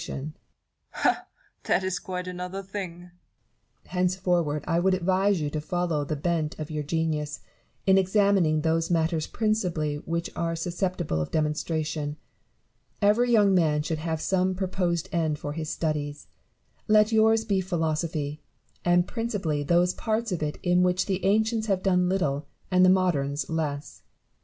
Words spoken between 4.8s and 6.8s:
advise you to follow the bent of